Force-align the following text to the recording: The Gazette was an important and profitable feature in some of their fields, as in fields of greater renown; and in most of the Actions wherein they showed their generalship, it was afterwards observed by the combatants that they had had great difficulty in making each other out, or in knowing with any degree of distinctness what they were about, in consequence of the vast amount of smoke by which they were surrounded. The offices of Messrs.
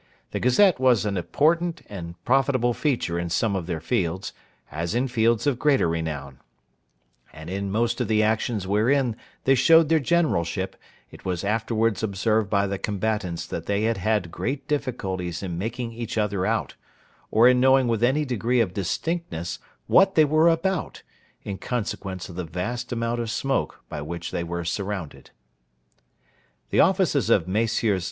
The 0.31 0.39
Gazette 0.39 0.79
was 0.79 1.05
an 1.05 1.15
important 1.15 1.83
and 1.87 2.15
profitable 2.25 2.73
feature 2.73 3.19
in 3.19 3.29
some 3.29 3.55
of 3.55 3.67
their 3.67 3.79
fields, 3.79 4.33
as 4.71 4.95
in 4.95 5.07
fields 5.07 5.45
of 5.45 5.59
greater 5.59 5.87
renown; 5.87 6.39
and 7.31 7.51
in 7.51 7.69
most 7.69 8.01
of 8.01 8.07
the 8.07 8.23
Actions 8.23 8.65
wherein 8.65 9.15
they 9.43 9.53
showed 9.53 9.89
their 9.89 9.99
generalship, 9.99 10.75
it 11.11 11.23
was 11.23 11.43
afterwards 11.43 12.01
observed 12.01 12.49
by 12.49 12.65
the 12.65 12.79
combatants 12.79 13.45
that 13.45 13.67
they 13.67 13.83
had 13.83 13.97
had 13.97 14.31
great 14.31 14.67
difficulty 14.67 15.31
in 15.39 15.59
making 15.59 15.93
each 15.93 16.17
other 16.17 16.47
out, 16.47 16.73
or 17.29 17.47
in 17.47 17.59
knowing 17.59 17.87
with 17.87 18.01
any 18.03 18.25
degree 18.25 18.59
of 18.59 18.73
distinctness 18.73 19.59
what 19.85 20.15
they 20.15 20.25
were 20.25 20.49
about, 20.49 21.03
in 21.43 21.59
consequence 21.59 22.27
of 22.27 22.33
the 22.35 22.43
vast 22.43 22.91
amount 22.91 23.19
of 23.19 23.29
smoke 23.29 23.81
by 23.87 24.01
which 24.01 24.31
they 24.31 24.43
were 24.43 24.65
surrounded. 24.65 25.29
The 26.71 26.79
offices 26.79 27.29
of 27.29 27.47
Messrs. 27.47 27.99